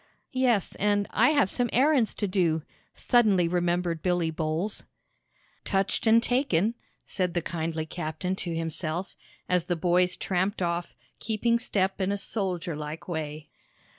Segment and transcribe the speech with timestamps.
[0.33, 2.63] "Yes, and I have some errands to do,"
[2.95, 4.81] suddenly remembered Billy Bowles.
[5.63, 6.73] "Touched and taken!"
[7.05, 9.15] said the kindly captain to himself,
[9.47, 13.49] as the boys tramped off, keeping step in a soldier like way.